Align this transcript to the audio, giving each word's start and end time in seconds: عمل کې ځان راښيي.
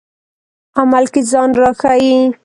عمل 0.79 1.05
کې 1.13 1.21
ځان 1.31 1.49
راښيي. 1.59 2.17